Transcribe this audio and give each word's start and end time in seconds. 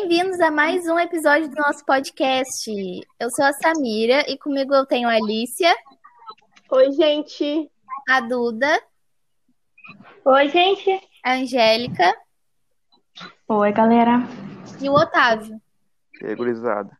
Bem-vindos 0.00 0.40
a 0.40 0.48
mais 0.48 0.86
um 0.86 0.96
episódio 0.96 1.48
do 1.48 1.56
nosso 1.56 1.84
podcast. 1.84 2.70
Eu 3.18 3.30
sou 3.30 3.44
a 3.44 3.52
Samira 3.52 4.24
e 4.30 4.38
comigo 4.38 4.72
eu 4.72 4.86
tenho 4.86 5.08
a 5.08 5.14
Alicia. 5.14 5.74
Oi, 6.70 6.92
gente. 6.92 7.68
A 8.08 8.20
Duda. 8.20 8.80
Oi, 10.24 10.48
gente. 10.50 10.88
A 11.24 11.32
Angélica. 11.32 12.16
Oi, 13.48 13.72
galera. 13.72 14.20
E 14.80 14.88
o 14.88 14.92
Otávio. 14.92 15.60
E 16.22 16.26
aí, 16.26 16.36
gurizada. 16.36 16.96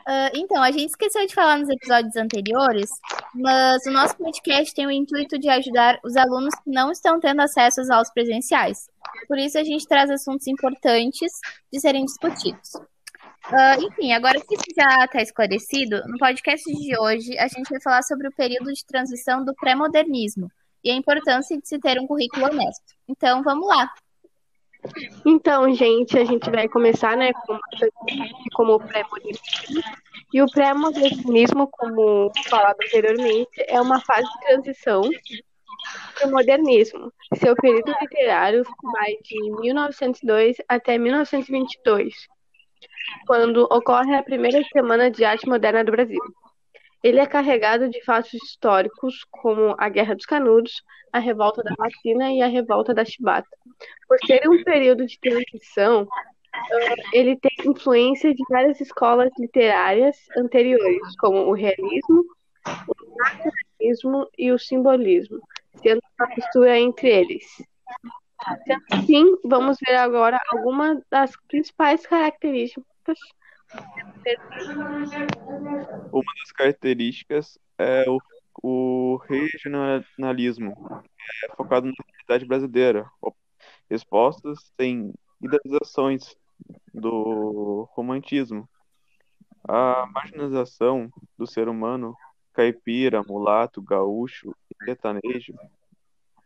Uh, 0.00 0.30
então, 0.34 0.62
a 0.62 0.70
gente 0.70 0.90
esqueceu 0.90 1.26
de 1.26 1.34
falar 1.34 1.56
nos 1.56 1.70
episódios 1.70 2.14
anteriores, 2.16 2.90
mas 3.34 3.86
o 3.86 3.90
nosso 3.90 4.16
podcast 4.16 4.74
tem 4.74 4.86
o 4.86 4.90
intuito 4.90 5.38
de 5.38 5.48
ajudar 5.48 5.98
os 6.04 6.16
alunos 6.16 6.54
que 6.56 6.70
não 6.70 6.90
estão 6.90 7.20
tendo 7.20 7.40
acesso 7.40 7.80
às 7.80 7.90
aulas 7.90 8.12
presenciais. 8.12 8.88
Por 9.28 9.38
isso, 9.38 9.58
a 9.58 9.64
gente 9.64 9.86
traz 9.86 10.10
assuntos 10.10 10.46
importantes 10.46 11.32
de 11.72 11.80
serem 11.80 12.04
discutidos. 12.04 12.74
Uh, 13.48 13.82
enfim, 13.88 14.12
agora 14.12 14.40
que 14.40 14.54
isso 14.54 14.64
já 14.76 15.04
está 15.04 15.22
esclarecido, 15.22 16.02
no 16.06 16.18
podcast 16.18 16.70
de 16.72 16.98
hoje 16.98 17.36
a 17.38 17.48
gente 17.48 17.68
vai 17.70 17.80
falar 17.80 18.02
sobre 18.02 18.28
o 18.28 18.32
período 18.32 18.72
de 18.72 18.84
transição 18.84 19.44
do 19.44 19.54
pré-modernismo 19.54 20.48
e 20.84 20.90
a 20.90 20.94
importância 20.94 21.58
de 21.58 21.66
se 21.66 21.78
ter 21.78 21.98
um 21.98 22.06
currículo 22.06 22.46
honesto. 22.46 22.94
Então, 23.08 23.42
vamos 23.42 23.66
lá! 23.66 23.90
Então, 25.26 25.72
gente, 25.74 26.18
a 26.18 26.24
gente 26.24 26.48
vai 26.50 26.68
começar, 26.68 27.16
né, 27.16 27.32
com 27.32 27.58
como 28.54 28.78
pré-modernismo. 28.78 29.82
E 30.32 30.40
o 30.40 30.46
pré-modernismo, 30.46 31.68
como 31.72 32.30
falado 32.48 32.76
anteriormente, 32.84 33.64
é 33.66 33.80
uma 33.80 34.00
fase 34.00 34.28
de 34.30 34.40
transição 34.46 35.02
para 36.14 36.28
o 36.28 36.30
modernismo. 36.30 37.12
Seu 37.36 37.56
período 37.56 37.92
literário 38.00 38.62
vai 38.92 39.16
de 39.22 39.50
1902 39.60 40.56
até 40.68 40.98
1922, 40.98 42.14
quando 43.26 43.64
ocorre 43.64 44.14
a 44.14 44.22
primeira 44.22 44.62
Semana 44.72 45.10
de 45.10 45.24
Arte 45.24 45.48
Moderna 45.48 45.84
do 45.84 45.92
Brasil. 45.92 46.20
Ele 47.02 47.18
é 47.18 47.26
carregado 47.26 47.88
de 47.88 48.04
fatos 48.04 48.34
históricos 48.34 49.24
como 49.30 49.74
a 49.78 49.88
Guerra 49.88 50.14
dos 50.14 50.26
Canudos, 50.26 50.82
a 51.12 51.18
Revolta 51.18 51.62
da 51.62 51.74
Vacina 51.76 52.30
e 52.30 52.42
a 52.42 52.46
Revolta 52.46 52.92
da 52.94 53.04
Chibata. 53.04 53.48
Por 54.06 54.18
ser 54.26 54.48
um 54.48 54.62
período 54.62 55.06
de 55.06 55.18
transição, 55.18 56.06
ele 57.12 57.36
tem 57.36 57.49
influência 57.70 58.34
de 58.34 58.42
várias 58.48 58.80
escolas 58.80 59.30
literárias 59.38 60.16
anteriores, 60.36 61.16
como 61.18 61.38
o 61.46 61.52
realismo, 61.52 62.24
o 62.88 63.16
naturalismo 63.18 64.28
e 64.38 64.52
o 64.52 64.58
simbolismo, 64.58 65.40
sendo 65.82 66.00
uma 66.18 66.28
mistura 66.34 66.78
entre 66.78 67.08
eles. 67.08 67.44
Sendo 68.66 68.84
assim, 68.92 69.24
vamos 69.44 69.78
ver 69.86 69.96
agora 69.96 70.40
algumas 70.52 71.02
das 71.10 71.32
principais 71.48 72.06
características 72.06 72.86
uma 76.12 76.32
das 76.40 76.52
características 76.52 77.58
é 77.78 78.04
o, 78.08 78.18
o 78.62 79.16
regionalismo, 79.28 80.74
é 81.44 81.54
focado 81.54 81.86
na 81.86 81.92
realidade 82.08 82.46
brasileira, 82.46 83.08
expostas 83.88 84.72
em 84.78 85.12
idealizações 85.40 86.36
do 86.92 87.88
romantismo. 87.92 88.68
A 89.68 90.06
marginalização 90.12 91.10
do 91.36 91.46
ser 91.46 91.68
humano 91.68 92.14
caipira, 92.52 93.22
mulato, 93.22 93.82
gaúcho 93.82 94.54
e 94.70 94.84
sertanejo, 94.84 95.54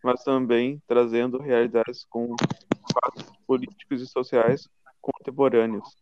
mas 0.03 0.23
também 0.23 0.83
trazendo 0.87 1.41
realidades 1.41 2.05
com 2.05 2.35
fatos 2.93 3.25
políticos 3.47 4.03
e 4.03 4.07
sociais 4.07 4.69
contemporâneos. 5.01 5.97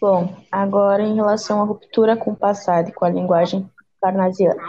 Bom, 0.00 0.36
agora 0.50 1.02
em 1.02 1.14
relação 1.14 1.60
à 1.60 1.64
ruptura 1.64 2.16
com 2.16 2.32
o 2.32 2.36
passado 2.36 2.88
e 2.88 2.92
com 2.92 3.04
a 3.04 3.10
linguagem 3.10 3.68
parnasiana. 4.00 4.62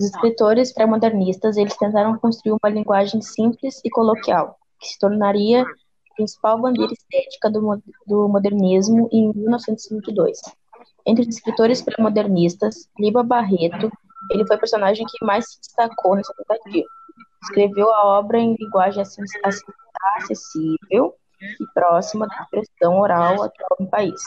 Os 0.00 0.06
escritores 0.06 0.72
pré-modernistas, 0.72 1.56
eles 1.56 1.76
tentaram 1.76 2.18
construir 2.18 2.52
uma 2.52 2.70
linguagem 2.70 3.20
simples 3.20 3.80
e 3.84 3.90
coloquial, 3.90 4.58
que 4.78 4.88
se 4.88 4.98
tornaria 4.98 5.64
principal 6.18 6.60
bandeira 6.60 6.92
estética 6.92 7.48
do, 7.48 7.80
do 8.04 8.28
modernismo 8.28 9.08
em 9.12 9.32
1922. 9.32 10.40
Entre 11.06 11.22
os 11.22 11.36
escritores 11.36 11.80
pré-modernistas, 11.80 12.88
Liba 12.98 13.22
Barreto, 13.22 13.90
ele 14.32 14.44
foi 14.44 14.56
o 14.56 14.58
personagem 14.58 15.06
que 15.06 15.24
mais 15.24 15.48
se 15.48 15.60
destacou 15.60 16.16
nessa 16.16 16.34
tentativa. 16.34 16.86
Escreveu 17.44 17.88
a 17.90 18.18
obra 18.18 18.38
em 18.38 18.56
linguagem 18.58 19.02
acessível 20.16 21.14
e 21.40 21.66
próxima 21.72 22.26
da 22.26 22.42
expressão 22.42 22.98
oral 22.98 23.44
atual 23.44 23.76
no 23.78 23.86
país. 23.88 24.20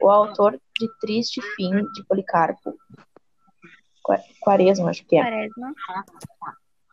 O 0.00 0.08
autor 0.08 0.52
de 0.78 0.88
Triste 1.00 1.42
Fim 1.56 1.70
de 1.92 2.04
Policarpo, 2.08 2.74
Quaresma, 4.40 4.90
acho 4.90 5.04
que 5.04 5.16
é. 5.16 5.22
Quaresma. 5.22 5.74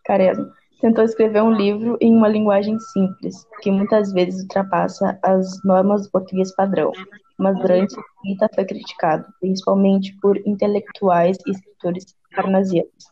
Quaresma. 0.06 0.54
Tentou 0.80 1.04
escrever 1.04 1.42
um 1.42 1.52
livro 1.52 1.98
em 2.00 2.16
uma 2.16 2.28
linguagem 2.28 2.78
simples, 2.80 3.48
que 3.62 3.72
muitas 3.72 4.14
vezes 4.14 4.44
ultrapassa 4.44 5.20
as 5.24 5.64
normas 5.64 6.04
do 6.04 6.12
português 6.12 6.54
padrão, 6.54 6.92
mas 7.38 7.58
durante 7.60 7.98
a 7.98 8.02
escrita 8.02 8.50
foi 8.54 8.66
criticado, 8.66 9.26
principalmente 9.40 10.16
por 10.22 10.38
intelectuais 10.46 11.38
e 11.48 11.52
escritores 11.52 12.16
parnasianos. 12.36 13.12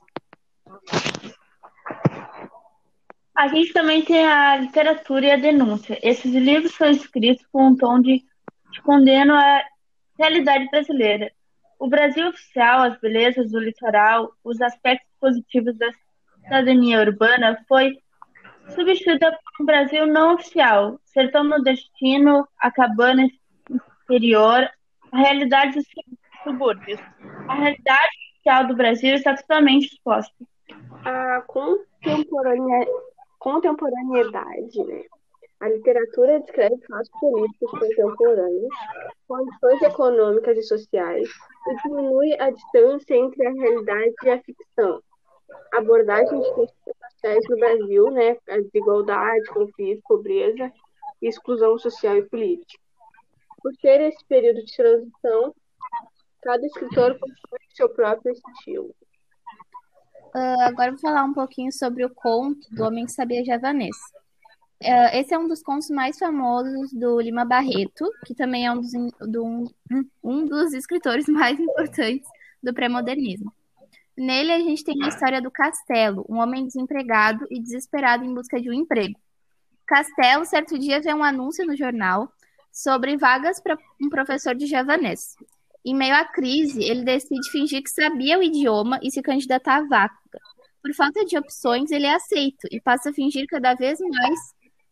A 3.36 3.48
gente 3.48 3.74
também 3.74 4.04
tem 4.04 4.26
a 4.26 4.58
literatura 4.58 5.26
e 5.26 5.32
a 5.32 5.36
denúncia. 5.36 6.00
Esses 6.02 6.34
livros 6.34 6.74
são 6.76 6.90
escritos 6.90 7.46
com 7.52 7.68
um 7.68 7.76
tom 7.76 8.00
de, 8.00 8.24
de 8.72 8.82
condeno 8.84 9.34
à 9.34 9.62
realidade 10.18 10.70
brasileira. 10.70 11.32
O 11.78 11.90
Brasil 11.90 12.30
oficial, 12.30 12.84
as 12.84 13.00
belezas 13.02 13.52
do 13.52 13.60
litoral, 13.60 14.32
os 14.44 14.62
aspectos 14.62 15.10
positivos 15.20 15.78
da 15.78 15.92
cidadania 16.46 17.02
urbana 17.02 17.58
foi 17.68 18.00
substituída 18.70 19.32
por 19.32 19.64
um 19.64 19.66
Brasil 19.66 20.08
não 20.08 20.36
oficial, 20.36 21.00
sertão 21.06 21.44
nordestino, 21.44 22.48
a 22.60 22.72
cabana 22.72 23.28
interior, 23.70 24.70
a 25.12 25.18
realidade 25.18 25.76
dos 25.76 25.86
subúrbios. 26.44 27.00
A 27.50 27.56
realidade 27.56 28.10
oficial 28.34 28.68
do 28.68 28.76
Brasil 28.76 29.16
está 29.16 29.36
totalmente 29.36 29.88
exposta. 29.88 30.34
A 31.04 31.44
contemporaneidade 33.40 34.84
né? 34.86 35.04
A 35.62 35.70
literatura 35.70 36.42
descreve 36.42 36.76
fatos 36.88 37.10
políticos 37.20 37.72
contemporâneos, 37.72 38.74
condições 39.28 39.82
econômicas 39.82 40.58
e 40.58 40.64
sociais, 40.64 41.30
e 41.68 41.76
diminui 41.82 42.34
a 42.40 42.50
distância 42.52 43.16
entre 43.16 43.48
a 43.48 43.52
realidade 43.52 44.14
e 44.26 44.30
a 44.30 44.40
ficção. 44.44 45.02
Abordagem 45.78 46.40
de 46.40 46.54
questões 46.54 46.96
sociais 47.12 47.44
no 47.50 47.58
Brasil, 47.58 48.12
né? 48.12 48.38
A 48.50 48.58
desigualdade, 48.58 49.48
conflito, 49.50 50.02
pobreza, 50.08 50.72
exclusão 51.22 51.78
social 51.78 52.18
e 52.18 52.30
política. 52.30 52.84
Por 53.62 53.74
ser 53.76 54.02
esse 54.02 54.24
período 54.26 54.64
de 54.64 54.76
transição, 54.76 55.54
cada 56.42 56.66
escritor 56.66 57.18
possui 57.18 57.60
seu 57.74 57.90
próprio 57.90 58.32
estilo. 58.32 58.94
Uh, 60.36 60.62
agora 60.62 60.92
vou 60.92 61.00
falar 61.00 61.24
um 61.24 61.34
pouquinho 61.34 61.72
sobre 61.72 62.06
o 62.06 62.14
conto 62.14 62.68
do 62.70 62.84
Homem 62.84 63.06
que 63.06 63.12
Sabia 63.12 63.44
Javanês. 63.44 63.96
Uh, 64.84 65.10
esse 65.14 65.34
é 65.34 65.40
um 65.40 65.48
dos 65.48 65.64
contos 65.64 65.90
mais 65.90 66.20
famosos 66.20 66.92
do 66.92 67.20
Lima 67.22 67.46
Barreto, 67.46 68.06
que 68.26 68.36
também 68.36 68.66
é 68.66 68.72
um 68.72 68.82
dos, 68.82 68.92
do, 69.22 69.46
um, 69.46 69.66
um 70.22 70.46
dos 70.46 70.74
escritores 70.74 71.26
mais 71.30 71.58
importantes 71.60 72.28
do 72.62 72.74
pré-modernismo. 72.74 73.52
Nele, 74.18 74.52
a 74.52 74.60
gente 74.60 74.84
tem 74.84 75.04
a 75.04 75.10
história 75.10 75.42
do 75.42 75.52
Castelo, 75.52 76.26
um 76.30 76.38
homem 76.38 76.66
desempregado 76.66 77.46
e 77.52 77.60
desesperado 77.60 78.24
em 78.24 78.34
busca 78.34 78.60
de 78.62 78.70
um 78.70 78.74
emprego. 78.74 79.20
Castelo, 79.86 80.46
certo 80.46 80.80
dia, 80.80 81.02
vê 81.02 81.14
um 81.14 81.24
anúncio 81.24 81.66
no 81.66 81.76
jornal 81.76 82.32
sobre 82.72 83.18
vagas 83.18 83.60
para 83.60 83.78
um 84.02 84.10
professor 84.10 84.56
de 84.56 84.66
javanês. 84.66 85.36
Em 85.84 85.94
meio 85.94 86.16
à 86.16 86.26
crise, 86.26 86.82
ele 86.84 87.04
decide 87.04 87.52
fingir 87.52 87.84
que 87.84 87.90
sabia 87.90 88.40
o 88.40 88.44
idioma 88.44 89.00
e 89.04 89.12
se 89.12 89.22
candidatar 89.22 89.78
à 89.78 89.84
vaga. 89.84 90.16
Por 90.82 90.94
falta 90.94 91.26
de 91.26 91.38
opções, 91.38 91.92
ele 91.92 92.06
é 92.06 92.16
aceito 92.16 92.68
e 92.72 92.80
passa 92.80 93.10
a 93.10 93.14
fingir 93.14 93.46
cada 93.48 93.74
vez 93.74 94.00
mais 94.00 94.40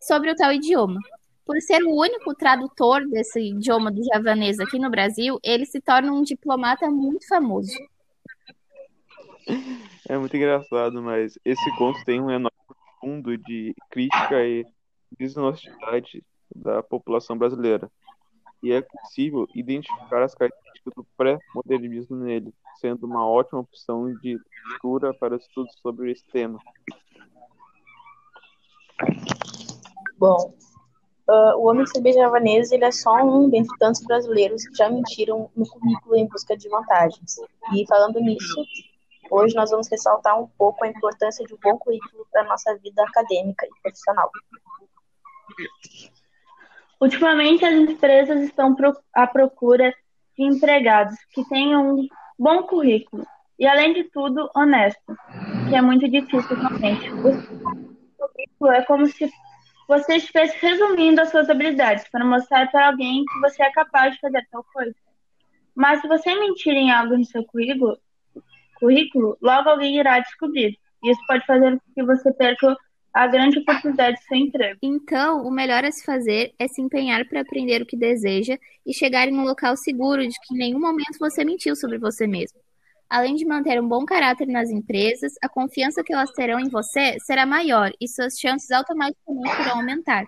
sobre 0.01 0.31
o 0.31 0.35
tal 0.35 0.51
idioma. 0.51 0.99
Por 1.45 1.59
ser 1.61 1.83
o 1.83 1.99
único 1.99 2.35
tradutor 2.35 3.07
desse 3.07 3.39
idioma 3.39 3.91
do 3.91 4.03
javanês 4.03 4.59
aqui 4.59 4.79
no 4.79 4.89
Brasil, 4.89 5.39
ele 5.43 5.65
se 5.65 5.81
torna 5.81 6.11
um 6.11 6.23
diplomata 6.23 6.89
muito 6.89 7.27
famoso. 7.27 7.73
É 10.09 10.17
muito 10.17 10.35
engraçado, 10.35 11.01
mas 11.01 11.39
esse 11.45 11.77
conto 11.77 12.03
tem 12.03 12.19
um 12.19 12.29
enorme 12.29 12.51
fundo 12.99 13.37
de 13.37 13.73
crítica 13.89 14.43
e 14.43 14.65
desonestidade 15.17 16.23
da 16.53 16.83
população 16.83 17.37
brasileira. 17.37 17.89
E 18.61 18.71
é 18.71 18.81
possível 18.81 19.47
identificar 19.53 20.23
as 20.23 20.35
características 20.35 20.93
do 20.95 21.05
pré-modernismo 21.17 22.15
nele, 22.17 22.53
sendo 22.79 23.05
uma 23.05 23.27
ótima 23.27 23.59
opção 23.59 24.13
de 24.15 24.37
leitura 24.69 25.13
para 25.13 25.35
estudos 25.35 25.73
sobre 25.81 26.11
esse 26.11 26.25
tema. 26.31 26.59
Bom, 30.17 30.53
uh, 31.29 31.57
o 31.57 31.69
homem 31.69 31.85
saber 31.87 32.13
javanês 32.13 32.71
ele 32.71 32.85
é 32.85 32.91
só 32.91 33.15
um 33.23 33.49
dentre 33.49 33.77
tantos 33.77 34.01
brasileiros 34.05 34.65
que 34.65 34.75
já 34.75 34.89
mentiram 34.89 35.49
no 35.55 35.67
currículo 35.67 36.15
em 36.15 36.27
busca 36.27 36.55
de 36.55 36.69
vantagens. 36.69 37.35
E 37.73 37.85
falando 37.87 38.21
nisso, 38.21 38.63
hoje 39.33 39.55
nós 39.55 39.71
vamos 39.71 39.87
ressaltar 39.89 40.39
um 40.39 40.47
pouco 40.57 40.83
a 40.83 40.87
importância 40.87 41.45
de 41.45 41.53
um 41.53 41.57
bom 41.61 41.77
currículo 41.77 42.27
para 42.31 42.41
a 42.41 42.45
nossa 42.45 42.75
vida 42.77 43.03
acadêmica 43.03 43.65
e 43.65 43.81
profissional. 43.81 44.29
Ultimamente, 47.01 47.65
as 47.65 47.73
empresas 47.73 48.41
estão 48.41 48.75
à 49.13 49.27
procura 49.27 49.93
de 50.37 50.43
empregados 50.43 51.17
que 51.33 51.43
tenham 51.49 51.95
um 51.95 52.07
bom 52.37 52.63
currículo 52.63 53.25
e, 53.59 53.67
além 53.67 53.93
de 53.93 54.05
tudo, 54.05 54.49
honesto, 54.55 55.17
que 55.69 55.75
é 55.75 55.81
muito 55.81 56.07
difícil 56.07 56.55
realmente. 56.55 57.09
O 57.11 58.27
currículo 58.27 58.71
é 58.71 58.81
como 58.83 59.05
se 59.07 59.29
você 59.87 60.15
estivesse 60.15 60.57
resumindo 60.65 61.21
as 61.21 61.29
suas 61.29 61.49
habilidades 61.49 62.07
para 62.09 62.23
mostrar 62.23 62.71
para 62.71 62.87
alguém 62.87 63.25
que 63.25 63.39
você 63.41 63.63
é 63.63 63.71
capaz 63.71 64.13
de 64.13 64.21
fazer 64.21 64.47
tal 64.49 64.63
coisa. 64.73 64.95
Mas 65.75 66.01
se 66.01 66.07
você 66.07 66.33
mentir 66.35 66.73
em 66.73 66.91
algo 66.91 67.17
no 67.17 67.25
seu 67.25 67.43
currículo, 67.43 67.97
currículo 68.83 69.37
logo 69.41 69.69
alguém 69.69 69.97
irá 69.97 70.19
descobrir. 70.19 70.77
Isso 71.03 71.19
pode 71.27 71.45
fazer 71.45 71.71
com 71.71 71.93
que 71.93 72.03
você 72.03 72.33
perca 72.33 72.75
a 73.13 73.27
grande 73.27 73.59
oportunidade 73.59 74.17
de 74.17 74.23
seu 74.23 74.37
emprego. 74.37 74.79
Então, 74.81 75.45
o 75.45 75.51
melhor 75.51 75.85
a 75.85 75.91
se 75.91 76.03
fazer 76.03 76.53
é 76.57 76.67
se 76.67 76.81
empenhar 76.81 77.25
para 77.25 77.41
aprender 77.41 77.81
o 77.81 77.85
que 77.85 77.95
deseja 77.95 78.57
e 78.85 78.93
chegar 78.93 79.27
em 79.27 79.37
um 79.37 79.43
local 79.43 79.77
seguro 79.77 80.27
de 80.27 80.35
que 80.41 80.55
em 80.55 80.57
nenhum 80.57 80.79
momento 80.79 81.19
você 81.19 81.45
mentiu 81.45 81.75
sobre 81.75 81.97
você 81.97 82.25
mesmo. 82.25 82.59
Além 83.09 83.35
de 83.35 83.45
manter 83.45 83.79
um 83.79 83.87
bom 83.87 84.03
caráter 84.03 84.47
nas 84.47 84.71
empresas, 84.71 85.33
a 85.43 85.47
confiança 85.47 86.03
que 86.03 86.11
elas 86.11 86.31
terão 86.31 86.59
em 86.59 86.69
você 86.69 87.17
será 87.19 87.45
maior 87.45 87.91
e 88.01 88.07
suas 88.07 88.39
chances 88.39 88.71
automaticamente 88.71 89.61
irão 89.61 89.77
aumentar. 89.77 90.23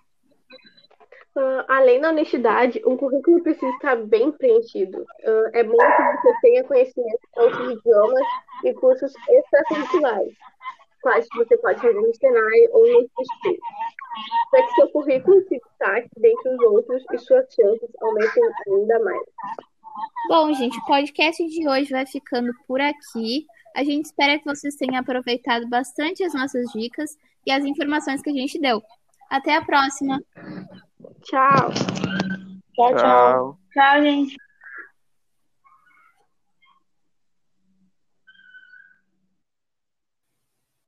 Uh, 1.36 1.66
além 1.68 2.00
da 2.00 2.10
honestidade, 2.10 2.82
um 2.86 2.96
currículo 2.96 3.42
precisa 3.44 3.70
estar 3.72 3.96
bem 3.98 4.32
preenchido. 4.32 5.00
Uh, 5.02 5.50
é 5.54 5.64
bom 5.64 5.76
que 5.76 6.04
você 6.22 6.34
tenha 6.42 6.64
conhecimento 6.64 7.20
de 7.34 7.42
outros 7.42 7.72
idiomas 7.72 8.28
e 8.64 8.74
cursos 8.74 9.14
extracurriculares 9.30 10.36
quais 11.06 11.28
você 11.36 11.56
pode 11.58 11.80
fazer 11.80 11.94
no 11.94 12.12
Senai 12.16 12.68
ou 12.72 12.82
no 12.82 13.02
ISP, 13.02 13.60
para 14.50 14.66
que 14.66 14.74
seu 14.74 14.90
currículo 14.90 15.40
se 15.44 15.60
destaque 15.60 16.10
dentre 16.18 16.50
os 16.50 16.60
outros 16.62 17.04
e 17.14 17.18
suas 17.20 17.46
chances 17.54 17.90
aumentem 18.02 18.44
ainda 18.68 19.00
mais. 19.04 19.22
Bom, 20.28 20.52
gente, 20.54 20.80
o 20.80 20.86
podcast 20.86 21.46
de 21.48 21.70
hoje 21.70 21.92
vai 21.92 22.08
ficando 22.08 22.52
por 22.68 22.82
aqui. 22.82 23.46
A 23.76 23.84
gente 23.84 24.06
espera 24.06 24.40
que 24.40 24.46
vocês 24.46 24.76
tenham 24.78 25.00
aproveitado 25.00 25.70
bastante 25.70 26.24
as 26.24 26.34
nossas 26.34 26.72
dicas 26.72 27.12
e 27.46 27.52
as 27.52 27.64
informações 27.64 28.24
que 28.24 28.32
a 28.32 28.34
gente 28.34 28.60
deu. 28.60 28.82
Até 29.30 29.56
a 29.56 29.64
próxima. 29.64 30.20
Tchau. 31.22 31.72
Tchau, 32.74 32.96
tchau. 32.96 33.58
Tchau, 33.72 34.02
gente. 34.02 34.36